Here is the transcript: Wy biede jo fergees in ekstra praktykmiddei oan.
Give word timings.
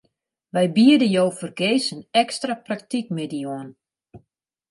Wy 0.53 0.65
biede 0.75 1.07
jo 1.15 1.23
fergees 1.39 1.85
in 1.93 2.01
ekstra 2.21 2.53
praktykmiddei 2.65 3.43
oan. 3.55 3.69